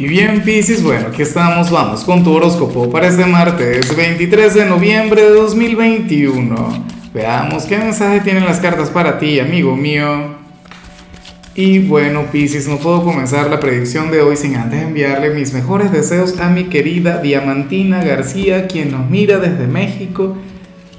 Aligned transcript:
Y 0.00 0.06
bien, 0.06 0.42
Piscis, 0.42 0.80
bueno, 0.80 1.08
aquí 1.08 1.22
estamos, 1.22 1.72
vamos 1.72 2.04
con 2.04 2.22
tu 2.22 2.32
horóscopo 2.32 2.88
para 2.88 3.08
este 3.08 3.26
martes 3.26 3.96
23 3.96 4.54
de 4.54 4.64
noviembre 4.64 5.22
de 5.22 5.30
2021. 5.30 6.84
Veamos 7.12 7.64
qué 7.64 7.78
mensaje 7.78 8.20
tienen 8.20 8.44
las 8.44 8.60
cartas 8.60 8.90
para 8.90 9.18
ti, 9.18 9.40
amigo 9.40 9.74
mío. 9.74 10.36
Y 11.56 11.80
bueno, 11.80 12.26
Piscis, 12.30 12.68
no 12.68 12.76
puedo 12.76 13.02
comenzar 13.02 13.50
la 13.50 13.58
predicción 13.58 14.12
de 14.12 14.20
hoy 14.20 14.36
sin 14.36 14.54
antes 14.54 14.80
enviarle 14.80 15.30
mis 15.30 15.52
mejores 15.52 15.90
deseos 15.90 16.38
a 16.38 16.48
mi 16.48 16.66
querida 16.66 17.20
Diamantina 17.20 18.04
García, 18.04 18.68
quien 18.68 18.92
nos 18.92 19.10
mira 19.10 19.38
desde 19.38 19.66
México. 19.66 20.36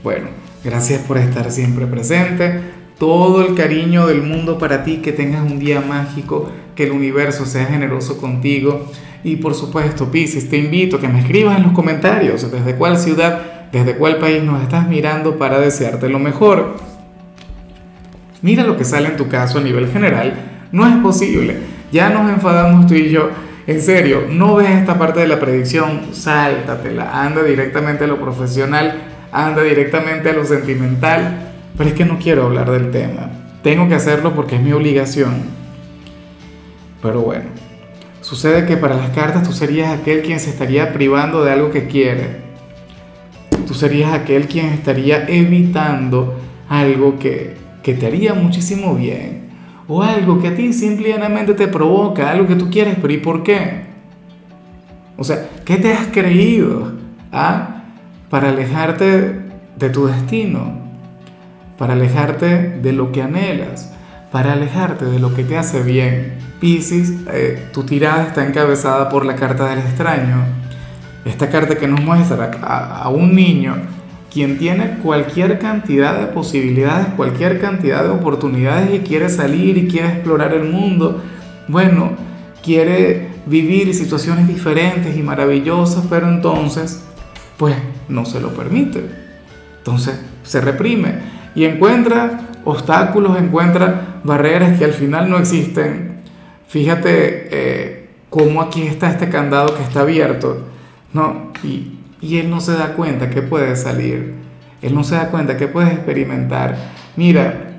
Bueno, 0.03 0.27
gracias 0.61 0.99
por 1.03 1.17
estar 1.17 1.53
siempre 1.53 1.87
presente 1.87 2.78
todo 2.99 3.47
el 3.47 3.55
cariño 3.55 4.05
del 4.07 4.21
mundo 4.21 4.57
para 4.59 4.83
ti, 4.83 4.97
que 4.97 5.13
tengas 5.13 5.49
un 5.49 5.57
día 5.57 5.81
mágico, 5.81 6.51
que 6.75 6.83
el 6.83 6.91
universo 6.91 7.45
sea 7.45 7.65
generoso 7.65 8.17
contigo. 8.17 8.85
Y 9.23 9.37
por 9.37 9.55
supuesto, 9.55 10.11
Pisces, 10.11 10.49
te 10.49 10.57
invito 10.57 10.97
a 10.97 10.99
que 10.99 11.07
me 11.07 11.19
escribas 11.19 11.57
en 11.57 11.63
los 11.63 11.71
comentarios 11.71 12.51
desde 12.51 12.75
cuál 12.75 12.97
ciudad, 12.97 13.69
desde 13.71 13.95
cuál 13.95 14.17
país 14.17 14.43
nos 14.43 14.61
estás 14.61 14.87
mirando 14.87 15.37
para 15.37 15.59
desearte 15.59 16.09
lo 16.09 16.19
mejor. 16.19 16.77
Mira 18.41 18.63
lo 18.63 18.75
que 18.75 18.83
sale 18.83 19.07
en 19.07 19.17
tu 19.17 19.29
caso 19.29 19.59
a 19.59 19.61
nivel 19.61 19.89
general. 19.89 20.33
No 20.71 20.85
es 20.85 20.95
posible. 20.97 21.57
Ya 21.91 22.09
nos 22.09 22.29
enfadamos 22.29 22.85
tú 22.87 22.95
y 22.95 23.09
yo. 23.09 23.29
En 23.65 23.81
serio, 23.81 24.25
no 24.29 24.55
ves 24.55 24.71
esta 24.71 24.97
parte 24.97 25.21
de 25.21 25.27
la 25.27 25.39
predicción, 25.39 26.09
sáltatela, 26.11 27.23
anda 27.23 27.43
directamente 27.43 28.05
a 28.05 28.07
lo 28.07 28.19
profesional, 28.19 28.95
anda 29.31 29.61
directamente 29.61 30.29
a 30.29 30.33
lo 30.33 30.43
sentimental 30.43 31.48
pero 31.79 31.91
es 31.91 31.95
que 31.95 32.03
no 32.03 32.19
quiero 32.19 32.43
hablar 32.43 32.69
del 32.69 32.91
tema. 32.91 33.31
Tengo 33.63 33.87
que 33.87 33.95
hacerlo 33.95 34.35
porque 34.35 34.57
es 34.57 34.61
mi 34.61 34.73
obligación. 34.73 35.43
Pero 37.01 37.21
bueno, 37.21 37.45
sucede 38.19 38.65
que 38.65 38.75
para 38.75 38.97
las 38.97 39.11
cartas 39.11 39.43
tú 39.43 39.53
serías 39.53 39.97
aquel 39.97 40.21
quien 40.21 40.41
se 40.41 40.49
estaría 40.49 40.91
privando 40.91 41.41
de 41.41 41.53
algo 41.53 41.71
que 41.71 41.87
quiere. 41.87 42.41
Tú 43.65 43.73
serías 43.73 44.11
aquel 44.11 44.49
quien 44.49 44.65
estaría 44.65 45.25
evitando 45.29 46.37
algo 46.67 47.17
que, 47.17 47.55
que 47.81 47.93
te 47.93 48.07
haría 48.07 48.33
muchísimo 48.33 48.95
bien. 48.95 49.47
O 49.87 50.03
algo 50.03 50.41
que 50.41 50.49
a 50.49 50.55
ti 50.55 50.73
simplemente 50.73 51.53
te 51.53 51.69
provoca, 51.69 52.29
algo 52.29 52.45
que 52.45 52.55
tú 52.55 52.69
quieres, 52.69 52.97
pero 53.01 53.13
¿y 53.13 53.19
por 53.19 53.41
qué? 53.41 53.85
O 55.15 55.23
sea, 55.23 55.47
¿qué 55.63 55.77
te 55.77 55.93
has 55.93 56.07
creído 56.07 56.91
ah, 57.31 57.83
para 58.29 58.49
alejarte 58.49 59.39
de 59.77 59.89
tu 59.89 60.07
destino? 60.07 60.88
Para 61.79 61.93
alejarte 61.93 62.77
de 62.81 62.91
lo 62.91 63.13
que 63.13 63.23
anhelas, 63.23 63.93
para 64.33 64.51
alejarte 64.53 65.05
de 65.05 65.17
lo 65.17 65.33
que 65.33 65.45
te 65.45 65.57
hace 65.57 65.81
bien. 65.81 66.37
Piscis, 66.59 67.13
eh, 67.31 67.69
tu 67.71 67.83
tirada 67.83 68.27
está 68.27 68.45
encabezada 68.45 69.07
por 69.07 69.25
la 69.25 69.35
carta 69.35 69.69
del 69.69 69.79
extraño. 69.79 70.43
Esta 71.23 71.49
carta 71.49 71.77
que 71.77 71.87
nos 71.87 72.01
muestra 72.01 72.51
a, 72.61 73.03
a 73.03 73.09
un 73.09 73.33
niño 73.33 73.77
quien 74.31 74.57
tiene 74.57 74.97
cualquier 75.01 75.57
cantidad 75.57 76.19
de 76.19 76.27
posibilidades, 76.27 77.07
cualquier 77.15 77.61
cantidad 77.61 78.03
de 78.03 78.09
oportunidades 78.09 78.93
y 78.93 78.99
quiere 78.99 79.29
salir 79.29 79.77
y 79.77 79.87
quiere 79.87 80.09
explorar 80.09 80.53
el 80.53 80.65
mundo. 80.65 81.23
Bueno, 81.69 82.11
quiere 82.61 83.29
vivir 83.45 83.93
situaciones 83.95 84.47
diferentes 84.49 85.15
y 85.17 85.23
maravillosas, 85.23 86.03
pero 86.09 86.27
entonces, 86.27 87.05
pues 87.57 87.75
no 88.09 88.25
se 88.25 88.41
lo 88.41 88.49
permite. 88.49 89.05
Entonces 89.79 90.19
se 90.43 90.59
reprime 90.59 91.28
y 91.55 91.65
encuentra 91.65 92.39
obstáculos, 92.65 93.37
encuentra 93.37 94.19
barreras 94.23 94.77
que 94.77 94.85
al 94.85 94.93
final 94.93 95.29
no 95.29 95.37
existen. 95.37 96.19
Fíjate 96.67 97.47
eh, 97.51 98.09
cómo 98.29 98.61
aquí 98.61 98.83
está 98.83 99.09
este 99.09 99.29
candado 99.29 99.75
que 99.75 99.83
está 99.83 100.01
abierto, 100.01 100.65
¿no? 101.13 101.51
Y, 101.63 101.95
él 102.21 102.49
no 102.49 102.59
se 102.59 102.73
da 102.73 102.93
cuenta 102.93 103.29
que 103.29 103.41
puede 103.41 103.77
salir, 103.77 104.33
él 104.81 104.93
no 104.93 105.05
se 105.05 105.15
da 105.15 105.29
cuenta 105.29 105.55
que 105.55 105.67
puede 105.67 105.93
experimentar. 105.93 106.75
Mira, 107.15 107.69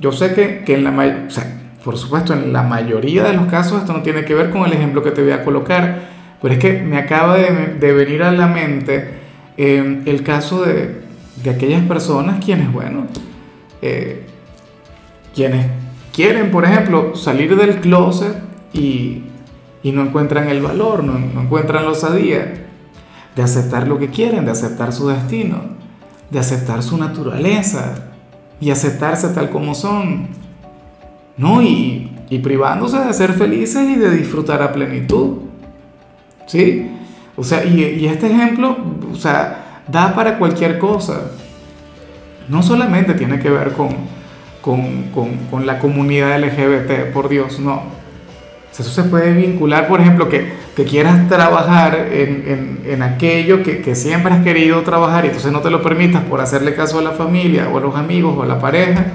yo 0.00 0.10
sé 0.10 0.34
que, 0.34 0.74
en 0.74 0.82
la 0.82 0.90
o 0.90 1.30
sea, 1.30 1.44
por 1.84 1.96
supuesto, 1.96 2.32
en 2.32 2.52
la 2.52 2.64
mayoría 2.64 3.22
de 3.22 3.34
los 3.34 3.46
casos 3.46 3.80
esto 3.80 3.92
no 3.92 4.02
tiene 4.02 4.24
que 4.24 4.34
ver 4.34 4.50
con 4.50 4.64
el 4.64 4.72
ejemplo 4.72 5.04
que 5.04 5.12
te 5.12 5.22
voy 5.22 5.30
a 5.30 5.44
colocar, 5.44 6.00
pero 6.42 6.54
es 6.54 6.60
que 6.60 6.82
me 6.82 6.98
acaba 6.98 7.36
de, 7.36 7.92
venir 7.92 8.24
a 8.24 8.32
la 8.32 8.48
mente 8.48 9.08
eh, 9.56 10.02
el 10.04 10.22
caso 10.24 10.62
de, 10.64 11.07
de 11.42 11.50
aquellas 11.50 11.82
personas 11.86 12.44
quienes, 12.44 12.72
bueno, 12.72 13.06
eh, 13.82 14.26
quienes 15.34 15.66
quieren, 16.12 16.50
por 16.50 16.64
ejemplo, 16.64 17.14
salir 17.14 17.56
del 17.56 17.80
closet 17.80 18.36
y, 18.72 19.22
y 19.82 19.92
no 19.92 20.02
encuentran 20.02 20.48
el 20.48 20.60
valor, 20.60 21.04
no, 21.04 21.18
no 21.18 21.42
encuentran 21.42 21.84
la 21.84 21.90
osadía 21.90 22.66
de 23.36 23.42
aceptar 23.42 23.86
lo 23.86 23.98
que 23.98 24.08
quieren, 24.08 24.44
de 24.44 24.50
aceptar 24.50 24.92
su 24.92 25.08
destino, 25.08 25.60
de 26.30 26.38
aceptar 26.38 26.82
su 26.82 26.98
naturaleza 26.98 28.08
y 28.60 28.70
aceptarse 28.70 29.28
tal 29.28 29.50
como 29.50 29.74
son, 29.74 30.28
¿no? 31.36 31.62
Y, 31.62 32.10
y 32.30 32.40
privándose 32.40 32.98
de 32.98 33.12
ser 33.14 33.32
felices 33.32 33.88
y 33.88 33.94
de 33.94 34.10
disfrutar 34.10 34.60
a 34.60 34.72
plenitud, 34.72 35.38
¿sí? 36.46 36.90
O 37.36 37.44
sea, 37.44 37.64
y, 37.64 37.80
y 37.80 38.06
este 38.06 38.26
ejemplo, 38.26 38.76
o 39.12 39.14
sea, 39.14 39.67
da 39.88 40.14
para 40.14 40.38
cualquier 40.38 40.78
cosa. 40.78 41.32
No 42.48 42.62
solamente 42.62 43.14
tiene 43.14 43.38
que 43.40 43.50
ver 43.50 43.72
con, 43.72 43.88
con, 44.62 45.66
la 45.66 45.78
comunidad 45.78 46.38
LGBT, 46.38 47.12
por 47.12 47.28
Dios, 47.28 47.58
no. 47.58 47.82
Eso 48.72 48.90
se 48.90 49.02
puede 49.04 49.32
vincular, 49.32 49.88
por 49.88 50.00
ejemplo, 50.00 50.28
que, 50.28 50.52
que 50.76 50.84
quieras 50.84 51.28
trabajar 51.28 52.08
en, 52.12 53.02
aquello 53.02 53.62
que, 53.64 53.82
que, 53.82 53.96
siempre 53.96 54.32
has 54.32 54.44
querido 54.44 54.82
trabajar 54.82 55.24
y 55.24 55.28
entonces 55.28 55.50
no 55.50 55.60
te 55.60 55.70
lo 55.70 55.82
permitas 55.82 56.22
por 56.22 56.40
hacerle 56.40 56.74
caso 56.74 57.00
a 57.00 57.02
la 57.02 57.10
familia 57.10 57.68
o 57.68 57.78
a 57.78 57.80
los 57.80 57.96
amigos 57.96 58.36
o 58.36 58.42
a 58.44 58.46
la 58.46 58.60
pareja, 58.60 59.06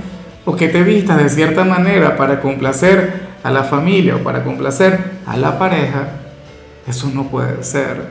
o 0.44 0.56
que 0.56 0.67
te 0.67 0.83
vistas 0.83 1.17
de 1.17 1.29
cierta 1.29 1.63
manera 1.63 2.17
para 2.17 2.41
complacer 2.41 3.33
a 3.44 3.51
la 3.51 3.63
familia 3.63 4.17
o 4.17 4.19
para 4.19 4.44
complacer 4.44 5.00
a 5.25 5.38
la 5.38 5.57
pareja, 5.57 6.09
eso 6.85 7.09
no 7.13 7.23
puede 7.29 7.63
ser. 7.63 8.01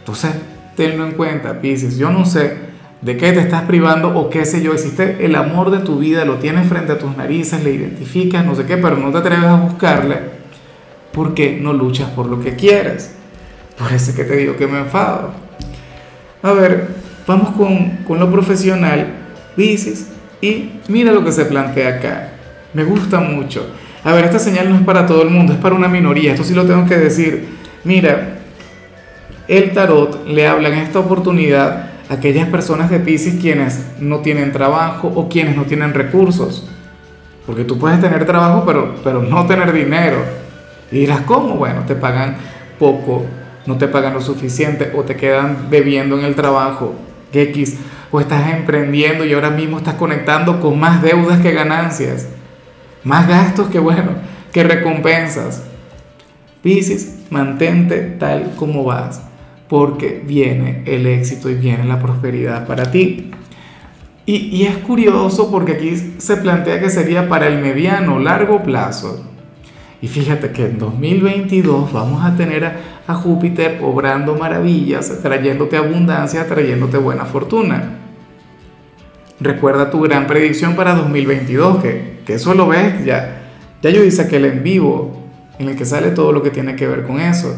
Entonces, 0.00 0.32
tenlo 0.76 1.06
en 1.06 1.12
cuenta, 1.12 1.60
Pisces. 1.60 1.96
Yo 1.96 2.10
no 2.10 2.24
sé 2.24 2.70
de 3.02 3.16
qué 3.16 3.32
te 3.32 3.40
estás 3.40 3.62
privando 3.62 4.16
o 4.16 4.30
qué 4.30 4.44
sé 4.44 4.62
yo. 4.62 4.72
Existe 4.72 5.24
el 5.24 5.34
amor 5.34 5.70
de 5.70 5.78
tu 5.78 5.98
vida, 5.98 6.24
lo 6.24 6.36
tienes 6.36 6.68
frente 6.68 6.92
a 6.92 6.98
tus 6.98 7.16
narices, 7.16 7.62
le 7.64 7.72
identificas, 7.72 8.44
no 8.44 8.54
sé 8.54 8.64
qué, 8.64 8.76
pero 8.76 8.96
no 8.96 9.10
te 9.10 9.18
atreves 9.18 9.44
a 9.44 9.56
buscarle 9.56 10.40
porque 11.12 11.58
no 11.60 11.72
luchas 11.72 12.10
por 12.10 12.26
lo 12.26 12.40
que 12.40 12.54
quieres. 12.54 13.14
Por 13.78 13.92
eso 13.92 14.14
que 14.14 14.24
te 14.24 14.36
digo 14.36 14.56
que 14.56 14.66
me 14.66 14.78
enfado. 14.78 15.32
A 16.42 16.52
ver, 16.52 16.88
vamos 17.26 17.50
con, 17.50 17.98
con 18.06 18.18
lo 18.18 18.30
profesional, 18.30 19.06
Pisces, 19.56 20.08
y 20.40 20.70
mira 20.88 21.12
lo 21.12 21.24
que 21.24 21.32
se 21.32 21.44
plantea 21.44 21.96
acá. 21.96 22.32
Me 22.72 22.84
gusta 22.84 23.20
mucho. 23.20 23.66
A 24.04 24.12
ver, 24.12 24.24
esta 24.24 24.38
señal 24.38 24.70
no 24.70 24.76
es 24.76 24.82
para 24.82 25.06
todo 25.06 25.22
el 25.22 25.30
mundo, 25.30 25.52
es 25.52 25.58
para 25.58 25.74
una 25.74 25.88
minoría. 25.88 26.32
Esto 26.32 26.44
sí 26.44 26.54
lo 26.54 26.64
tengo 26.64 26.86
que 26.86 26.96
decir. 26.96 27.48
Mira, 27.84 28.39
el 29.50 29.72
tarot 29.72 30.28
le 30.28 30.46
habla 30.46 30.68
en 30.68 30.74
esta 30.74 31.00
oportunidad 31.00 31.90
a 32.08 32.14
aquellas 32.14 32.48
personas 32.48 32.88
de 32.88 33.00
Pisces 33.00 33.40
quienes 33.40 33.84
no 33.98 34.20
tienen 34.20 34.52
trabajo 34.52 35.08
o 35.12 35.28
quienes 35.28 35.56
no 35.56 35.64
tienen 35.64 35.92
recursos. 35.92 36.68
Porque 37.46 37.64
tú 37.64 37.76
puedes 37.76 38.00
tener 38.00 38.24
trabajo 38.26 38.62
pero, 38.64 38.94
pero 39.02 39.22
no 39.22 39.46
tener 39.46 39.72
dinero. 39.72 40.18
Y 40.92 41.00
dirás, 41.00 41.22
¿cómo? 41.22 41.56
Bueno, 41.56 41.82
te 41.84 41.96
pagan 41.96 42.36
poco, 42.78 43.26
no 43.66 43.76
te 43.76 43.88
pagan 43.88 44.14
lo 44.14 44.20
suficiente 44.20 44.92
o 44.94 45.02
te 45.02 45.16
quedan 45.16 45.66
bebiendo 45.68 46.16
en 46.16 46.26
el 46.26 46.36
trabajo. 46.36 46.94
X, 47.32 47.76
o 48.12 48.20
estás 48.20 48.52
emprendiendo 48.52 49.24
y 49.24 49.32
ahora 49.32 49.50
mismo 49.50 49.78
estás 49.78 49.94
conectando 49.94 50.60
con 50.60 50.78
más 50.78 51.02
deudas 51.02 51.40
que 51.40 51.50
ganancias, 51.50 52.28
más 53.02 53.26
gastos 53.26 53.68
que 53.68 53.80
bueno, 53.80 54.12
que 54.52 54.62
recompensas. 54.62 55.64
Pisces, 56.62 57.16
mantente 57.30 58.16
tal 58.18 58.52
como 58.56 58.84
vas 58.84 59.22
porque 59.70 60.20
viene 60.26 60.82
el 60.84 61.06
éxito 61.06 61.48
y 61.48 61.54
viene 61.54 61.84
la 61.84 62.00
prosperidad 62.00 62.66
para 62.66 62.90
ti. 62.90 63.30
Y, 64.26 64.64
es 64.64 64.76
curioso 64.78 65.50
porque 65.50 65.72
aquí 65.72 65.96
se 66.18 66.36
plantea 66.36 66.80
que 66.80 66.90
sería 66.90 67.28
para 67.28 67.46
el 67.46 67.60
mediano, 67.60 68.18
largo 68.18 68.62
plazo. 68.62 69.24
Y 70.02 70.08
fíjate 70.08 70.50
que 70.50 70.66
en 70.66 70.78
2022 70.78 71.92
vamos 71.92 72.24
a 72.24 72.36
tener 72.36 72.64
a, 73.06 73.14
Júpiter 73.14 73.80
obrando 73.82 74.36
maravillas, 74.36 75.20
trayéndote 75.20 75.76
abundancia, 75.76 76.46
trayéndote 76.46 76.96
buena 76.96 77.24
fortuna. 77.24 77.98
Recuerda 79.40 79.90
tu 79.90 80.00
gran 80.00 80.28
predicción 80.28 80.76
para 80.76 80.94
2022, 80.94 81.82
que, 81.82 82.20
que 82.24 82.34
eso 82.34 82.54
lo 82.54 82.68
ves 82.68 83.04
ya. 83.04 83.48
Ya 83.82 83.90
yo 83.90 84.04
hice 84.04 84.22
aquel 84.22 84.44
en 84.44 84.62
vivo 84.62 85.24
en 85.58 85.68
el 85.70 85.76
que 85.76 85.84
sale 85.84 86.10
todo 86.10 86.30
lo 86.32 86.42
que 86.42 86.50
tiene 86.50 86.76
que 86.76 86.86
ver 86.86 87.04
con 87.04 87.20
eso. 87.20 87.56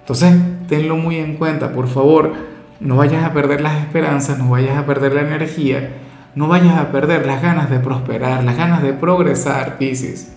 Entonces, 0.00 0.32
tenlo 0.68 0.96
muy 0.96 1.16
en 1.16 1.36
cuenta, 1.36 1.72
por 1.72 1.88
favor. 1.88 2.32
No 2.80 2.96
vayas 2.96 3.24
a 3.24 3.32
perder 3.32 3.60
las 3.60 3.80
esperanzas, 3.80 4.38
no 4.38 4.50
vayas 4.50 4.76
a 4.76 4.86
perder 4.86 5.14
la 5.14 5.22
energía, 5.22 5.90
no 6.34 6.48
vayas 6.48 6.76
a 6.76 6.90
perder 6.90 7.26
las 7.26 7.40
ganas 7.40 7.70
de 7.70 7.78
prosperar, 7.78 8.44
las 8.44 8.56
ganas 8.56 8.82
de 8.82 8.92
progresar, 8.92 9.78
Pisces. 9.78 10.34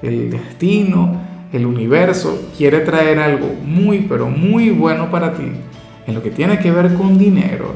El 0.00 0.30
destino, 0.30 1.20
el 1.52 1.66
universo 1.66 2.50
quiere 2.56 2.80
traer 2.80 3.18
algo 3.18 3.54
muy, 3.64 4.06
pero 4.08 4.28
muy 4.28 4.70
bueno 4.70 5.10
para 5.10 5.34
ti 5.34 5.52
en 6.06 6.14
lo 6.14 6.22
que 6.22 6.30
tiene 6.30 6.58
que 6.58 6.70
ver 6.70 6.94
con 6.94 7.18
dinero. 7.18 7.74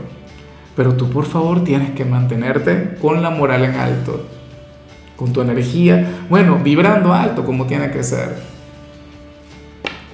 Pero 0.74 0.94
tú 0.94 1.08
por 1.10 1.24
favor 1.24 1.64
tienes 1.64 1.90
que 1.90 2.04
mantenerte 2.04 2.96
con 3.00 3.22
la 3.22 3.30
moral 3.30 3.64
en 3.64 3.76
alto, 3.76 4.26
con 5.16 5.32
tu 5.32 5.40
energía, 5.40 6.24
bueno, 6.28 6.58
vibrando 6.62 7.12
alto 7.12 7.44
como 7.44 7.66
tiene 7.66 7.90
que 7.90 8.02
ser. 8.02 8.55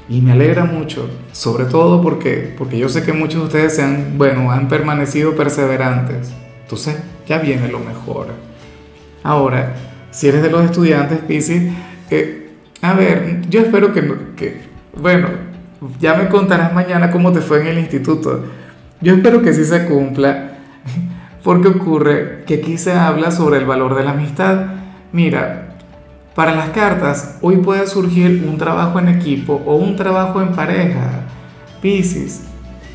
Y 0.09 0.21
me 0.21 0.33
alegra 0.33 0.65
mucho, 0.65 1.09
sobre 1.33 1.65
todo 1.65 2.03
porque, 2.03 2.55
porque 2.59 2.79
yo 2.79 2.89
sé 2.89 3.05
que 3.05 3.13
muchos 3.13 3.41
de 3.41 3.47
ustedes 3.47 3.77
se 3.77 3.83
han, 3.83 4.19
bueno, 4.19 4.51
han 4.51 4.69
permanecido 4.69 5.35
perseverantes. 5.35 6.33
Entonces 6.63 6.97
ya 7.27 7.39
viene 7.39 7.69
lo 7.69 7.79
mejor. 7.79 8.29
Ahora, 9.23 9.75
si 10.11 10.29
eres 10.29 10.43
de 10.43 10.51
los 10.51 10.65
estudiantes, 10.65 11.19
Pisces, 11.21 11.73
eh, 12.11 12.51
a 12.83 12.95
ver, 12.95 13.43
yo 13.49 13.61
espero 13.61 13.93
que, 13.93 14.03
que, 14.37 14.61
bueno, 15.01 15.29
ya 16.01 16.15
me 16.15 16.29
contarás 16.29 16.73
mañana 16.75 17.11
cómo 17.11 17.33
te 17.33 17.41
fue 17.41 17.61
en 17.61 17.69
el 17.69 17.79
instituto. 17.79 18.45
Yo 19.01 19.15
espero 19.15 19.43
que 19.43 19.53
sí 19.53 19.65
se 19.65 19.85
cumpla, 19.87 20.59
porque 21.45 21.69
ocurre 21.69 22.45
que 22.47 22.55
aquí 22.55 22.77
se 22.79 22.93
habla 22.93 23.31
sobre 23.31 23.59
el 23.59 23.67
valor 23.67 23.97
de 23.97 24.05
la 24.05 24.11
amistad. 24.11 24.67
Mira, 25.13 25.72
para 26.35 26.55
las 26.55 26.71
cartas, 26.71 27.37
hoy 27.43 27.59
puede 27.59 27.87
surgir 27.87 28.47
un 28.49 28.57
trabajo 28.57 28.99
en 28.99 29.09
equipo 29.09 29.63
o 29.67 29.77
un 29.77 29.97
trabajo 29.97 30.41
en 30.41 30.53
pareja, 30.53 31.27
Pisces. 31.83 32.45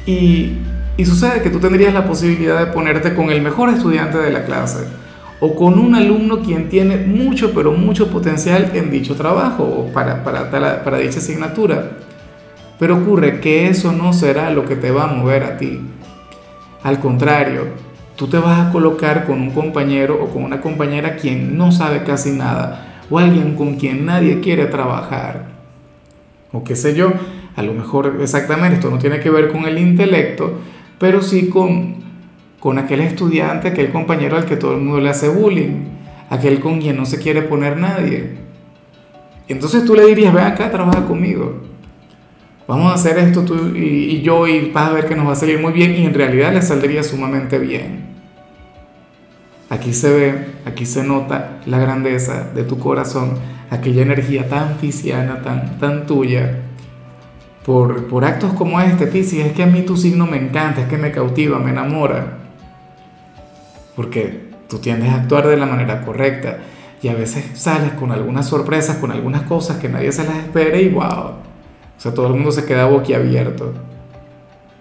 Y, 0.07 0.57
y 0.98 1.06
sucede 1.06 1.42
que 1.44 1.51
tú 1.51 1.60
tendrías 1.60 1.94
la 1.94 2.07
posibilidad 2.07 2.57
de 2.57 2.72
ponerte 2.72 3.13
con 3.13 3.30
el 3.30 3.42
mejor 3.42 3.69
estudiante 3.69 4.18
de 4.18 4.31
la 4.31 4.45
clase 4.45 4.88
o 5.39 5.56
con 5.56 5.78
un 5.78 5.94
alumno 5.94 6.39
quien 6.39 6.68
tiene 6.68 6.98
mucho, 6.98 7.54
pero 7.54 7.72
mucho 7.74 8.10
potencial 8.10 8.72
en 8.74 8.89
dicho 8.89 9.16
trabajo 9.16 9.63
o 9.63 9.94
para, 9.94 10.24
para, 10.24 10.50
para 10.83 10.98
dicha 10.98 11.19
asignatura. 11.19 11.92
Pero 12.80 12.98
ocurre 12.98 13.40
que 13.40 13.68
eso 13.68 13.92
no 13.92 14.13
será 14.13 14.50
lo 14.50 14.66
que 14.66 14.75
te 14.75 14.90
va 14.90 15.04
a 15.04 15.13
mover 15.13 15.44
a 15.44 15.57
ti. 15.57 15.80
Al 16.81 17.00
contrario, 17.00 17.68
tú 18.16 18.28
te 18.28 18.40
vas 18.40 18.68
a 18.68 18.72
colocar 18.72 19.28
con 19.28 19.40
un 19.42 19.51
compañero 19.51 20.18
o 20.24 20.30
con 20.30 20.44
una 20.44 20.60
compañera 20.60 21.18
quien 21.18 21.56
no 21.56 21.72
sabe 21.72 22.04
casi 22.04 22.31
nada 22.31 22.87
o 23.09 23.19
alguien 23.19 23.56
con 23.56 23.75
quien 23.75 24.06
nadie 24.06 24.39
quiere 24.39 24.65
trabajar. 24.65 25.48
O 26.51 26.63
qué 26.63 26.75
sé 26.75 26.95
yo, 26.95 27.12
a 27.56 27.63
lo 27.63 27.74
mejor 27.74 28.18
exactamente 28.21 28.75
esto 28.75 28.89
no 28.89 29.00
tiene 29.00 29.19
que 29.19 29.30
ver 29.30 29.51
con 29.51 29.65
el 29.65 29.77
intelecto, 29.77 30.59
pero 31.00 31.21
sí 31.21 31.50
con, 31.50 31.95
con 32.59 32.77
aquel 32.80 33.01
estudiante, 33.01 33.69
aquel 33.69 33.92
compañero 33.92 34.38
al 34.38 34.45
que 34.45 34.57
todo 34.57 34.74
el 34.74 34.81
mundo 34.81 35.01
le 35.01 35.09
hace 35.09 35.30
bullying, 35.30 35.86
aquel 36.30 36.59
con 36.59 36.80
quien 36.80 36.98
no 36.98 37.06
se 37.06 37.19
quiere 37.19 37.42
poner 37.42 37.77
nadie. 37.77 38.38
Entonces 39.48 39.86
tú 39.86 39.95
le 39.95 40.06
dirías, 40.06 40.33
ven 40.33 40.45
acá, 40.45 40.69
trabaja 40.69 41.06
conmigo. 41.06 41.63
Vamos 42.68 42.92
a 42.92 42.95
hacer 42.95 43.18
esto 43.18 43.44
tú 43.44 43.75
y, 43.75 43.80
y 43.80 44.21
yo 44.21 44.45
y 44.45 44.71
vas 44.71 44.89
a 44.89 44.94
ver 44.94 45.07
que 45.07 45.15
nos 45.15 45.25
va 45.25 45.31
a 45.31 45.36
salir 45.36 45.59
muy 45.59 45.71
bien 45.71 45.95
y 45.95 46.06
en 46.06 46.13
realidad 46.13 46.54
le 46.54 46.62
saldría 46.62 47.01
sumamente 47.01 47.59
bien. 47.59 48.17
Aquí 49.69 49.94
se 49.94 50.10
ve, 50.12 50.46
aquí 50.66 50.86
se 50.86 51.04
nota 51.04 51.60
la 51.66 51.78
grandeza 51.78 52.50
de 52.56 52.64
tu 52.64 52.80
corazón, 52.80 53.34
aquella 53.69 54.02
energía 54.02 54.48
tan 54.48 54.75
pisciana, 54.78 55.42
tan, 55.42 55.78
tan 55.80 56.06
tuya. 56.06 56.62
Por, 57.66 58.08
por 58.08 58.24
actos 58.24 58.54
como 58.54 58.80
este, 58.80 59.08
Piscis, 59.08 59.46
es 59.46 59.52
que 59.52 59.64
a 59.64 59.68
mí 59.68 59.81
tu 59.81 59.98
signo 59.98 60.25
me 60.25 60.38
encanta, 60.38 60.81
es 60.81 60.88
que 60.88 60.98
me 60.98 61.12
cautiva, 61.12 61.60
me 61.60 61.72
enamora. 61.72 62.38
Porque 63.96 64.48
tú 64.69 64.80
tiendes 64.80 65.10
a 65.10 65.16
actuar 65.16 65.48
de 65.48 65.58
la 65.58 65.66
manera 65.66 66.02
correcta 66.06 66.60
y 67.02 67.10
a 67.10 67.14
veces 67.14 67.60
sales 67.60 67.92
con 67.94 68.12
algunas 68.12 68.48
sorpresas, 68.48 68.98
con 68.98 69.12
algunas 69.12 69.42
cosas 69.44 69.78
que 69.78 69.90
nadie 69.90 70.14
se 70.14 70.24
las 70.24 70.38
espera 70.38 70.80
y 70.80 70.88
wow. 70.90 71.04
O 71.04 72.00
sea, 72.00 72.14
todo 72.14 72.28
el 72.28 72.36
mundo 72.36 72.54
se 72.54 72.64
queda 72.64 72.86
boquiabierto. 72.86 73.74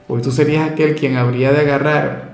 Hoy 0.06 0.23
tú 0.23 0.31
serías 0.31 0.71
aquel 0.71 0.94
quien 0.94 1.17
habría 1.17 1.50
de 1.50 1.61
agarrar 1.61 2.25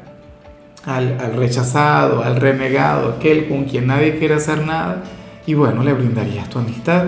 al, 0.85 1.37
rechazado, 1.37 2.23
al 2.23 2.37
renegado, 2.37 3.15
aquel 3.17 3.49
con 3.49 3.65
quien 3.65 3.87
nadie 3.87 4.19
quiere 4.19 4.35
hacer 4.35 4.65
nada, 4.65 5.05
y 5.47 5.55
bueno, 5.55 5.83
le 5.83 5.93
brindarías 5.93 6.49
tu 6.49 6.59
amistad. 6.59 7.05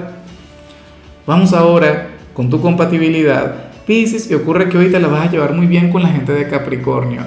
Vamos 1.27 1.53
ahora 1.53 2.11
con 2.35 2.51
tu 2.51 2.61
compatibilidad. 2.61 3.71
Pisces, 3.87 4.31
y 4.31 4.35
ocurre 4.35 4.69
que 4.69 4.79
hoy 4.79 4.91
te 4.91 4.99
la 4.99 5.09
vas 5.09 5.29
a 5.29 5.31
llevar 5.31 5.53
muy 5.53 5.67
bien 5.67 5.91
con 5.91 6.03
la 6.03 6.09
gente 6.09 6.33
de 6.33 6.49
Capricornio. 6.49 7.23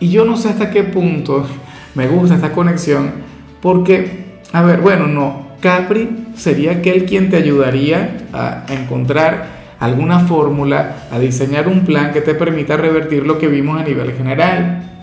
Y 0.00 0.10
yo 0.10 0.24
no 0.24 0.36
sé 0.36 0.48
hasta 0.48 0.70
qué 0.70 0.84
punto 0.84 1.46
me 1.94 2.08
gusta 2.08 2.36
esta 2.36 2.52
conexión, 2.52 3.12
porque, 3.60 4.40
a 4.52 4.62
ver, 4.62 4.80
bueno, 4.80 5.06
no, 5.06 5.48
Capri 5.60 6.26
sería 6.36 6.72
aquel 6.72 7.04
quien 7.04 7.30
te 7.30 7.36
ayudaría 7.36 8.18
a 8.32 8.64
encontrar 8.68 9.58
alguna 9.80 10.20
fórmula, 10.20 11.08
a 11.10 11.18
diseñar 11.18 11.68
un 11.68 11.80
plan 11.84 12.12
que 12.12 12.20
te 12.20 12.34
permita 12.34 12.76
revertir 12.76 13.26
lo 13.26 13.38
que 13.38 13.48
vimos 13.48 13.80
a 13.80 13.84
nivel 13.84 14.12
general. 14.12 14.97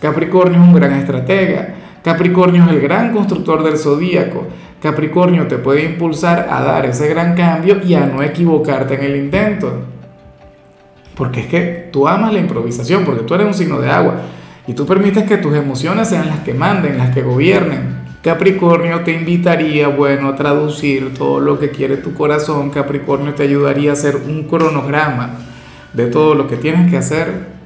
Capricornio 0.00 0.60
es 0.60 0.66
un 0.66 0.74
gran 0.74 0.94
estratega. 0.94 1.74
Capricornio 2.02 2.64
es 2.64 2.70
el 2.70 2.80
gran 2.80 3.12
constructor 3.12 3.62
del 3.62 3.76
zodíaco. 3.76 4.46
Capricornio 4.80 5.46
te 5.46 5.58
puede 5.58 5.84
impulsar 5.84 6.48
a 6.50 6.62
dar 6.62 6.86
ese 6.86 7.08
gran 7.08 7.34
cambio 7.34 7.80
y 7.84 7.94
a 7.94 8.06
no 8.06 8.22
equivocarte 8.22 8.94
en 8.94 9.02
el 9.02 9.16
intento. 9.16 9.82
Porque 11.14 11.40
es 11.40 11.46
que 11.46 11.88
tú 11.92 12.08
amas 12.08 12.32
la 12.32 12.38
improvisación, 12.38 13.04
porque 13.04 13.24
tú 13.24 13.34
eres 13.34 13.46
un 13.46 13.54
signo 13.54 13.78
de 13.78 13.90
agua 13.90 14.22
y 14.66 14.72
tú 14.72 14.86
permites 14.86 15.24
que 15.24 15.36
tus 15.36 15.54
emociones 15.54 16.08
sean 16.08 16.28
las 16.28 16.40
que 16.40 16.54
manden, 16.54 16.96
las 16.96 17.10
que 17.10 17.22
gobiernen. 17.22 18.00
Capricornio 18.22 19.00
te 19.00 19.12
invitaría, 19.12 19.88
bueno, 19.88 20.28
a 20.28 20.36
traducir 20.36 21.12
todo 21.12 21.40
lo 21.40 21.58
que 21.58 21.70
quiere 21.70 21.98
tu 21.98 22.14
corazón. 22.14 22.70
Capricornio 22.70 23.34
te 23.34 23.42
ayudaría 23.42 23.90
a 23.90 23.92
hacer 23.94 24.16
un 24.16 24.44
cronograma 24.44 25.36
de 25.92 26.06
todo 26.06 26.34
lo 26.34 26.46
que 26.46 26.56
tienes 26.56 26.90
que 26.90 26.96
hacer 26.96 27.59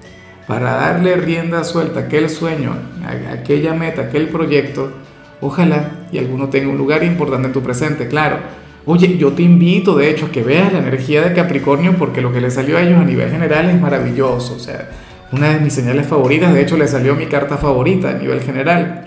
para 0.46 0.72
darle 0.72 1.16
rienda 1.16 1.64
suelta 1.64 2.00
a 2.00 2.02
aquel 2.04 2.28
sueño, 2.28 2.72
a 3.04 3.32
aquella 3.32 3.74
meta, 3.74 4.02
a 4.02 4.04
aquel 4.06 4.28
proyecto, 4.28 4.92
ojalá 5.40 6.06
y 6.12 6.18
alguno 6.18 6.48
tenga 6.48 6.68
un 6.68 6.78
lugar 6.78 7.02
importante 7.02 7.48
en 7.48 7.52
tu 7.52 7.62
presente, 7.62 8.08
claro. 8.08 8.38
Oye, 8.86 9.16
yo 9.16 9.32
te 9.32 9.42
invito 9.42 9.96
de 9.96 10.10
hecho 10.10 10.26
a 10.26 10.30
que 10.30 10.42
veas 10.42 10.72
la 10.72 10.80
energía 10.80 11.22
de 11.22 11.32
Capricornio 11.32 11.96
porque 11.96 12.20
lo 12.20 12.32
que 12.32 12.40
le 12.40 12.50
salió 12.50 12.76
a 12.76 12.82
ellos 12.82 13.00
a 13.00 13.04
nivel 13.04 13.30
general 13.30 13.70
es 13.70 13.80
maravilloso, 13.80 14.56
o 14.56 14.58
sea, 14.58 14.90
una 15.32 15.54
de 15.54 15.60
mis 15.60 15.72
señales 15.72 16.06
favoritas, 16.06 16.52
de 16.52 16.62
hecho 16.62 16.76
le 16.76 16.86
salió 16.86 17.14
mi 17.14 17.26
carta 17.26 17.56
favorita 17.56 18.10
a 18.10 18.14
nivel 18.14 18.40
general. 18.40 19.06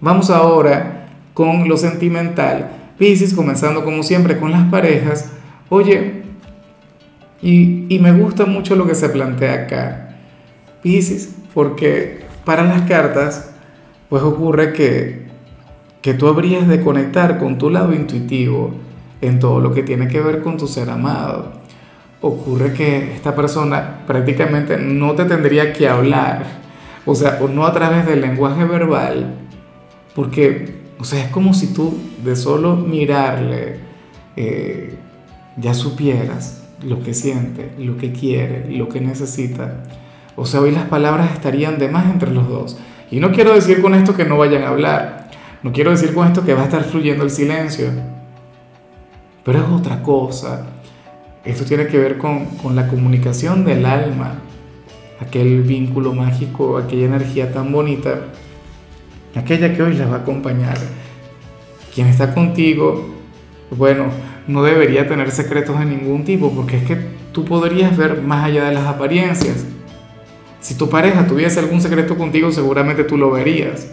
Vamos 0.00 0.30
ahora 0.30 1.06
con 1.34 1.68
lo 1.68 1.76
sentimental. 1.76 2.70
Pisces, 2.98 3.34
comenzando 3.34 3.84
como 3.84 4.02
siempre 4.02 4.38
con 4.38 4.50
las 4.50 4.70
parejas. 4.70 5.30
Oye, 5.68 6.22
y, 7.42 7.94
y 7.94 7.98
me 7.98 8.12
gusta 8.12 8.46
mucho 8.46 8.74
lo 8.74 8.86
que 8.86 8.94
se 8.94 9.10
plantea 9.10 9.52
acá. 9.52 10.05
Pisces, 10.86 11.34
porque 11.52 12.20
para 12.44 12.62
las 12.62 12.82
cartas, 12.82 13.50
pues 14.08 14.22
ocurre 14.22 14.72
que, 14.72 15.26
que 16.00 16.14
tú 16.14 16.28
habrías 16.28 16.68
de 16.68 16.80
conectar 16.80 17.40
con 17.40 17.58
tu 17.58 17.70
lado 17.70 17.92
intuitivo 17.92 18.72
en 19.20 19.40
todo 19.40 19.58
lo 19.58 19.74
que 19.74 19.82
tiene 19.82 20.06
que 20.06 20.20
ver 20.20 20.42
con 20.42 20.56
tu 20.56 20.68
ser 20.68 20.88
amado. 20.88 21.54
Ocurre 22.20 22.72
que 22.72 23.14
esta 23.14 23.34
persona 23.34 24.04
prácticamente 24.06 24.76
no 24.76 25.16
te 25.16 25.24
tendría 25.24 25.72
que 25.72 25.88
hablar, 25.88 26.44
o 27.04 27.16
sea, 27.16 27.40
o 27.42 27.48
no 27.48 27.66
a 27.66 27.72
través 27.72 28.06
del 28.06 28.20
lenguaje 28.20 28.64
verbal, 28.64 29.34
porque, 30.14 30.72
o 31.00 31.04
sea, 31.04 31.24
es 31.24 31.30
como 31.32 31.52
si 31.52 31.74
tú 31.74 31.98
de 32.22 32.36
solo 32.36 32.76
mirarle 32.76 33.78
eh, 34.36 34.94
ya 35.56 35.74
supieras 35.74 36.62
lo 36.84 37.02
que 37.02 37.12
siente, 37.12 37.72
lo 37.76 37.96
que 37.96 38.12
quiere, 38.12 38.70
lo 38.70 38.88
que 38.88 39.00
necesita. 39.00 39.82
O 40.36 40.44
sea, 40.44 40.60
hoy 40.60 40.70
las 40.70 40.84
palabras 40.84 41.32
estarían 41.32 41.78
de 41.78 41.88
más 41.88 42.06
entre 42.06 42.30
los 42.30 42.48
dos. 42.48 42.78
Y 43.10 43.20
no 43.20 43.32
quiero 43.32 43.54
decir 43.54 43.80
con 43.80 43.94
esto 43.94 44.14
que 44.14 44.26
no 44.26 44.36
vayan 44.36 44.62
a 44.62 44.68
hablar. 44.68 45.30
No 45.62 45.72
quiero 45.72 45.90
decir 45.90 46.12
con 46.12 46.26
esto 46.26 46.44
que 46.44 46.54
va 46.54 46.62
a 46.62 46.64
estar 46.64 46.84
fluyendo 46.84 47.24
el 47.24 47.30
silencio. 47.30 47.88
Pero 49.44 49.58
es 49.60 49.64
otra 49.70 50.02
cosa. 50.02 50.66
Esto 51.44 51.64
tiene 51.64 51.86
que 51.86 51.98
ver 51.98 52.18
con, 52.18 52.44
con 52.56 52.76
la 52.76 52.86
comunicación 52.86 53.64
del 53.64 53.86
alma. 53.86 54.34
Aquel 55.20 55.62
vínculo 55.62 56.12
mágico, 56.12 56.76
aquella 56.76 57.06
energía 57.06 57.52
tan 57.52 57.72
bonita. 57.72 58.26
Aquella 59.34 59.74
que 59.74 59.82
hoy 59.82 59.94
les 59.94 60.08
va 60.10 60.16
a 60.16 60.18
acompañar. 60.18 60.76
Quien 61.94 62.08
está 62.08 62.34
contigo, 62.34 63.08
bueno, 63.70 64.06
no 64.46 64.62
debería 64.62 65.08
tener 65.08 65.30
secretos 65.30 65.78
de 65.78 65.86
ningún 65.86 66.24
tipo, 66.24 66.52
porque 66.52 66.76
es 66.76 66.84
que 66.84 66.96
tú 67.32 67.44
podrías 67.44 67.96
ver 67.96 68.20
más 68.22 68.44
allá 68.44 68.64
de 68.64 68.74
las 68.74 68.86
apariencias. 68.86 69.64
Si 70.66 70.74
tu 70.74 70.90
pareja 70.90 71.28
tuviese 71.28 71.60
algún 71.60 71.80
secreto 71.80 72.18
contigo, 72.18 72.50
seguramente 72.50 73.04
tú 73.04 73.16
lo 73.16 73.30
verías. 73.30 73.86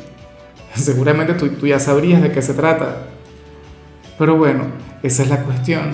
Seguramente 0.74 1.36
tú, 1.36 1.50
tú 1.50 1.68
ya 1.68 1.78
sabrías 1.78 2.20
de 2.24 2.32
qué 2.32 2.42
se 2.42 2.56
trata. 2.56 3.10
Pero 4.18 4.38
bueno, 4.38 4.64
esa 5.04 5.22
es 5.22 5.30
la 5.30 5.44
cuestión. 5.44 5.92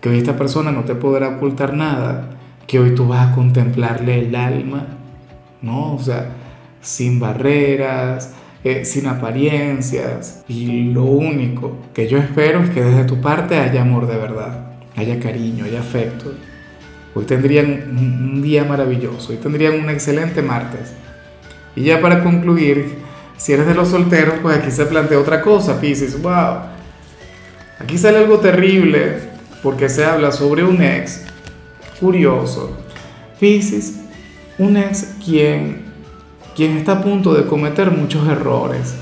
Que 0.00 0.10
hoy 0.10 0.18
esta 0.18 0.36
persona 0.36 0.70
no 0.70 0.84
te 0.84 0.94
podrá 0.94 1.30
ocultar 1.30 1.74
nada. 1.74 2.38
Que 2.68 2.78
hoy 2.78 2.94
tú 2.94 3.08
vas 3.08 3.32
a 3.32 3.34
contemplarle 3.34 4.20
el 4.20 4.36
alma. 4.36 4.86
¿No? 5.60 5.96
O 5.96 5.98
sea, 5.98 6.36
sin 6.80 7.18
barreras, 7.18 8.32
eh, 8.62 8.84
sin 8.84 9.08
apariencias. 9.08 10.44
Y 10.46 10.92
lo 10.92 11.02
único 11.02 11.78
que 11.94 12.06
yo 12.06 12.18
espero 12.18 12.62
es 12.62 12.70
que 12.70 12.84
desde 12.84 13.02
tu 13.06 13.20
parte 13.20 13.58
haya 13.58 13.82
amor 13.82 14.06
de 14.06 14.18
verdad, 14.18 14.70
haya 14.94 15.18
cariño, 15.18 15.64
haya 15.64 15.80
afecto. 15.80 16.32
Hoy 17.14 17.24
tendrían 17.24 17.96
un 17.98 18.40
día 18.40 18.64
maravilloso, 18.64 19.32
hoy 19.32 19.38
tendrían 19.38 19.80
un 19.80 19.90
excelente 19.90 20.42
martes. 20.42 20.92
Y 21.74 21.84
ya 21.84 22.00
para 22.00 22.22
concluir, 22.22 22.98
si 23.36 23.52
eres 23.52 23.66
de 23.66 23.74
los 23.74 23.88
solteros, 23.88 24.34
pues 24.42 24.58
aquí 24.58 24.70
se 24.70 24.86
plantea 24.86 25.18
otra 25.18 25.40
cosa, 25.40 25.80
Pisces. 25.80 26.20
¡Wow! 26.20 26.58
Aquí 27.80 27.98
sale 27.98 28.18
algo 28.18 28.38
terrible 28.38 29.30
porque 29.62 29.88
se 29.88 30.04
habla 30.04 30.30
sobre 30.30 30.62
un 30.62 30.82
ex 30.82 31.22
curioso. 31.98 32.76
Pisces, 33.40 34.00
un 34.58 34.76
ex 34.76 35.14
quien, 35.24 35.86
quien 36.54 36.76
está 36.76 36.92
a 36.92 37.02
punto 37.02 37.34
de 37.34 37.46
cometer 37.46 37.90
muchos 37.90 38.28
errores. 38.28 38.94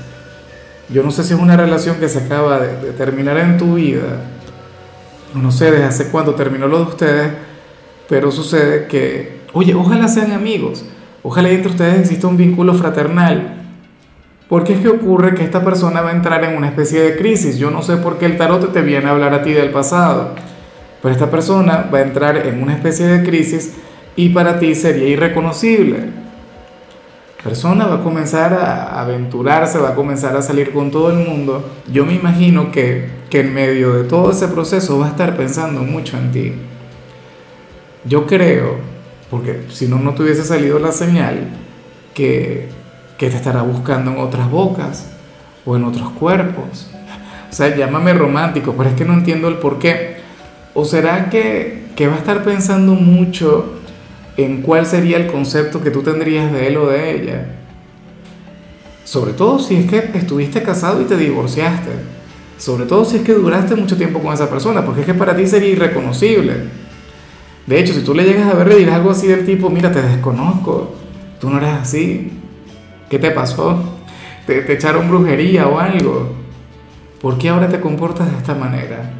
Yo 0.89 1.03
no 1.03 1.11
sé 1.11 1.23
si 1.23 1.33
es 1.33 1.39
una 1.39 1.57
relación 1.57 1.97
que 1.97 2.09
se 2.09 2.19
acaba 2.19 2.59
de, 2.59 2.77
de 2.77 2.91
terminar 2.93 3.37
en 3.37 3.57
tu 3.57 3.75
vida. 3.75 4.21
No 5.35 5.51
sé 5.51 5.69
desde 5.69 5.85
hace 5.85 6.07
cuánto 6.07 6.33
terminó 6.33 6.67
lo 6.67 6.77
de 6.77 6.83
ustedes, 6.85 7.33
pero 8.09 8.31
sucede 8.31 8.87
que, 8.87 9.37
oye, 9.53 9.75
ojalá 9.75 10.07
sean 10.07 10.31
amigos. 10.31 10.83
Ojalá 11.21 11.49
entre 11.49 11.69
ustedes 11.69 11.99
exista 11.99 12.27
un 12.27 12.37
vínculo 12.37 12.73
fraternal. 12.73 13.55
Porque 14.49 14.73
es 14.73 14.79
que 14.79 14.87
ocurre 14.87 15.35
que 15.35 15.43
esta 15.43 15.63
persona 15.63 16.01
va 16.01 16.09
a 16.09 16.15
entrar 16.15 16.43
en 16.43 16.57
una 16.57 16.67
especie 16.67 16.99
de 17.01 17.15
crisis. 17.15 17.59
Yo 17.59 17.69
no 17.69 17.83
sé 17.83 17.97
por 17.97 18.17
qué 18.17 18.25
el 18.25 18.35
tarot 18.35 18.73
te 18.73 18.81
viene 18.81 19.05
a 19.05 19.11
hablar 19.11 19.35
a 19.35 19.43
ti 19.43 19.53
del 19.53 19.69
pasado. 19.69 20.33
Pero 21.03 21.13
esta 21.13 21.29
persona 21.29 21.87
va 21.93 21.99
a 21.99 22.01
entrar 22.01 22.47
en 22.47 22.63
una 22.63 22.73
especie 22.73 23.05
de 23.05 23.23
crisis 23.23 23.75
y 24.15 24.29
para 24.29 24.57
ti 24.57 24.73
sería 24.73 25.07
irreconocible. 25.07 26.19
Persona 27.43 27.85
va 27.85 27.97
a 27.97 28.03
comenzar 28.03 28.53
a 28.53 28.99
aventurarse, 28.99 29.77
va 29.77 29.89
a 29.89 29.95
comenzar 29.95 30.35
a 30.35 30.41
salir 30.41 30.73
con 30.73 30.89
todo 30.89 31.11
el 31.11 31.25
mundo. 31.25 31.69
Yo 31.93 32.05
me 32.05 32.15
imagino 32.15 32.71
que, 32.71 33.07
que 33.29 33.41
en 33.41 33.53
medio 33.53 33.93
de 33.93 34.03
todo 34.05 34.31
ese 34.31 34.47
proceso 34.47 34.97
va 34.97 35.05
a 35.05 35.09
estar 35.09 35.37
pensando 35.37 35.83
mucho 35.83 36.17
en 36.17 36.31
ti. 36.31 36.53
Yo 38.05 38.25
creo, 38.25 38.77
porque 39.29 39.63
si 39.69 39.87
no, 39.87 39.99
no 39.99 40.13
te 40.13 40.23
hubiese 40.23 40.43
salido 40.43 40.79
la 40.79 40.91
señal, 40.91 41.49
que, 42.13 42.69
que 43.17 43.29
te 43.29 43.35
estará 43.35 43.61
buscando 43.61 44.11
en 44.11 44.19
otras 44.19 44.49
bocas 44.49 45.09
o 45.65 45.75
en 45.75 45.83
otros 45.83 46.09
cuerpos. 46.11 46.89
O 47.49 47.53
sea, 47.53 47.75
llámame 47.75 48.13
romántico, 48.13 48.75
pero 48.77 48.89
es 48.89 48.95
que 48.95 49.05
no 49.05 49.13
entiendo 49.13 49.47
el 49.47 49.55
por 49.55 49.79
qué. 49.79 50.17
¿O 50.73 50.85
será 50.85 51.29
que, 51.29 51.87
que 51.95 52.07
va 52.07 52.15
a 52.15 52.19
estar 52.19 52.43
pensando 52.43 52.93
mucho 52.93 53.79
en 54.37 54.61
cuál 54.61 54.85
sería 54.85 55.17
el 55.17 55.27
concepto 55.27 55.81
que 55.81 55.91
tú 55.91 56.03
tendrías 56.03 56.51
de 56.51 56.67
él 56.67 56.77
o 56.77 56.87
de 56.87 57.15
ella? 57.15 57.55
Sobre 59.03 59.33
todo 59.33 59.59
si 59.59 59.75
es 59.75 59.89
que 59.89 60.11
estuviste 60.13 60.61
casado 60.61 61.01
y 61.01 61.05
te 61.05 61.17
divorciaste. 61.17 61.89
Sobre 62.57 62.85
todo 62.85 63.05
si 63.05 63.17
es 63.17 63.23
que 63.23 63.33
duraste 63.33 63.75
mucho 63.75 63.97
tiempo 63.97 64.19
con 64.19 64.33
esa 64.33 64.49
persona, 64.49 64.85
porque 64.85 65.01
es 65.01 65.07
que 65.07 65.13
para 65.13 65.35
ti 65.35 65.47
sería 65.47 65.69
irreconocible. 65.69 66.78
De 67.69 67.79
hecho, 67.79 67.93
si 67.93 68.01
tú 68.01 68.15
le 68.15 68.23
llegas 68.23 68.51
a 68.51 68.55
ver, 68.55 68.67
le 68.67 68.77
dirás 68.77 68.95
algo 68.95 69.11
así 69.11 69.27
del 69.27 69.45
tipo, 69.45 69.69
mira, 69.69 69.91
te 69.91 70.01
desconozco, 70.01 70.91
tú 71.39 71.51
no 71.51 71.59
eres 71.59 71.69
así, 71.69 72.31
¿qué 73.11 73.19
te 73.19 73.29
pasó? 73.29 73.79
¿Te, 74.47 74.73
echaron 74.73 75.07
brujería 75.07 75.67
o 75.67 75.77
algo? 75.77 76.31
¿Por 77.21 77.37
qué 77.37 77.49
ahora 77.49 77.69
te 77.69 77.79
comportas 77.79 78.31
de 78.31 78.37
esta 78.37 78.55
manera? 78.55 79.11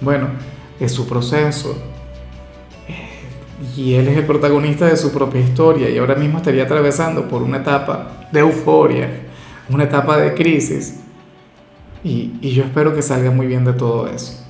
Bueno, 0.00 0.28
es 0.78 0.92
su 0.92 1.08
proceso. 1.08 1.76
Y 3.76 3.94
él 3.94 4.06
es 4.06 4.16
el 4.16 4.26
protagonista 4.26 4.86
de 4.86 4.96
su 4.96 5.12
propia 5.12 5.40
historia 5.40 5.90
y 5.90 5.98
ahora 5.98 6.14
mismo 6.14 6.38
estaría 6.38 6.62
atravesando 6.62 7.26
por 7.26 7.42
una 7.42 7.56
etapa 7.56 8.28
de 8.30 8.38
euforia, 8.38 9.10
una 9.68 9.82
etapa 9.82 10.18
de 10.18 10.34
crisis. 10.34 11.00
Y 12.04 12.52
yo 12.52 12.62
espero 12.62 12.94
que 12.94 13.02
salga 13.02 13.32
muy 13.32 13.48
bien 13.48 13.64
de 13.64 13.72
todo 13.72 14.06
eso. 14.06 14.40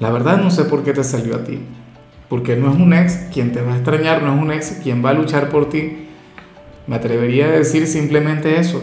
La 0.00 0.10
verdad 0.10 0.38
no 0.38 0.50
sé 0.50 0.64
por 0.64 0.82
qué 0.82 0.92
te 0.92 1.04
salió 1.04 1.36
a 1.36 1.44
ti. 1.44 1.60
Porque 2.28 2.56
no 2.56 2.72
es 2.72 2.76
un 2.76 2.92
ex 2.92 3.28
quien 3.32 3.52
te 3.52 3.60
va 3.60 3.74
a 3.74 3.76
extrañar, 3.76 4.22
no 4.22 4.34
es 4.34 4.40
un 4.40 4.52
ex 4.52 4.80
quien 4.82 5.04
va 5.04 5.10
a 5.10 5.14
luchar 5.14 5.50
por 5.50 5.68
ti. 5.68 6.08
Me 6.86 6.96
atrevería 6.96 7.46
a 7.46 7.50
decir 7.50 7.86
simplemente 7.86 8.58
eso, 8.58 8.82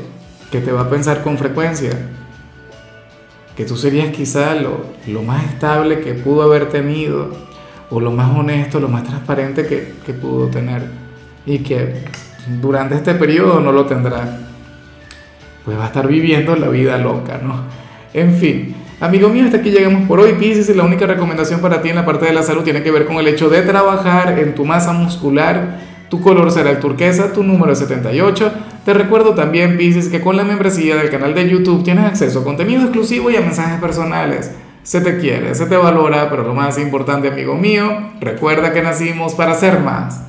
que 0.52 0.60
te 0.60 0.72
va 0.72 0.82
a 0.82 0.90
pensar 0.90 1.24
con 1.24 1.38
frecuencia, 1.38 1.92
que 3.56 3.66
tú 3.66 3.78
serías 3.78 4.10
quizá 4.10 4.56
lo, 4.56 4.86
lo 5.08 5.24
más 5.24 5.46
estable 5.46 6.02
que 6.02 6.14
pudo 6.14 6.44
haber 6.44 6.70
tenido, 6.70 7.30
o 7.90 8.00
lo 8.00 8.12
más 8.12 8.36
honesto, 8.36 8.80
lo 8.80 8.88
más 8.88 9.04
transparente 9.04 9.66
que, 9.68 9.94
que 10.06 10.14
pudo 10.14 10.48
tener, 10.48 10.84
y 11.46 11.60
que 11.60 12.04
durante 12.62 12.96
este 12.96 13.14
periodo 13.16 13.60
no 13.60 13.72
lo 13.72 13.86
tendrá. 13.86 14.40
Pues 15.66 15.78
va 15.78 15.84
a 15.84 15.88
estar 15.88 16.08
viviendo 16.08 16.56
la 16.56 16.70
vida 16.70 16.98
loca, 16.98 17.40
¿no? 17.44 17.66
En 18.14 18.34
fin, 18.34 18.76
amigo 19.02 19.30
mío, 19.30 19.46
hasta 19.46 19.58
aquí 19.58 19.72
llegamos 19.72 20.08
por 20.08 20.20
hoy, 20.20 20.34
Pisces, 20.34 20.70
y 20.70 20.74
la 20.74 20.84
única 20.84 21.06
recomendación 21.06 21.60
para 21.60 21.82
ti 21.82 21.90
en 21.90 21.96
la 21.96 22.06
parte 22.06 22.26
de 22.26 22.34
la 22.34 22.44
salud 22.44 22.64
tiene 22.64 22.84
que 22.84 22.92
ver 22.92 23.06
con 23.06 23.18
el 23.18 23.28
hecho 23.28 23.50
de 23.50 23.62
trabajar 23.64 24.40
en 24.40 24.56
tu 24.56 24.64
masa 24.64 24.94
muscular. 24.94 25.80
Tu 26.10 26.22
color 26.22 26.52
será 26.52 26.70
el 26.70 26.80
turquesa, 26.80 27.34
tu 27.34 27.44
número 27.44 27.72
es 27.74 27.80
78. 27.80 28.52
Te 28.86 28.94
recuerdo 28.94 29.34
también, 29.34 29.78
Pisces, 29.78 30.08
que 30.08 30.22
con 30.22 30.38
la 30.38 30.44
membresía 30.44 30.96
del 30.96 31.10
canal 31.10 31.34
de 31.34 31.50
YouTube 31.50 31.84
tienes 31.84 32.06
acceso 32.06 32.40
a 32.40 32.44
contenido 32.44 32.84
exclusivo 32.84 33.32
y 33.32 33.36
a 33.36 33.42
mensajes 33.42 33.80
personales. 33.80 34.52
Se 34.84 35.02
te 35.02 35.18
quiere, 35.20 35.56
se 35.56 35.66
te 35.68 35.78
valora, 35.78 36.30
pero 36.30 36.44
lo 36.44 36.54
más 36.54 36.78
importante, 36.80 37.28
amigo 37.28 37.56
mío, 37.56 38.12
recuerda 38.20 38.74
que 38.74 38.82
nacimos 38.82 39.36
para 39.36 39.54
ser 39.56 39.80
más. 39.80 40.22